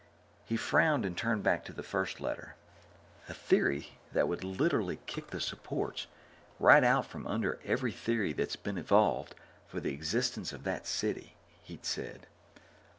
He 0.45 0.57
frowned 0.57 1.05
and 1.05 1.15
turned 1.15 1.43
back 1.43 1.63
to 1.65 1.71
the 1.73 1.83
first 1.83 2.19
letter. 2.19 2.55
A 3.29 3.35
theory 3.35 3.99
that 4.13 4.27
would 4.27 4.43
"literally 4.43 4.97
kick 5.05 5.27
the 5.27 5.39
supports 5.39 6.07
right 6.59 6.83
out 6.83 7.05
from 7.05 7.27
under 7.27 7.59
every 7.63 7.91
theory 7.91 8.33
that's 8.33 8.55
been 8.55 8.79
evolved 8.79 9.35
for 9.67 9.79
the 9.79 9.93
existence 9.93 10.53
of 10.53 10.63
that 10.63 10.87
city," 10.87 11.35
he'd 11.65 11.85
said. 11.85 12.25